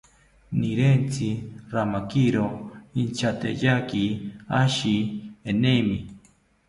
[0.59, 1.29] Nirentzi
[1.73, 2.45] ramakiro
[3.01, 4.05] intyateyaki
[4.61, 4.95] ashi
[5.51, 5.97] emeni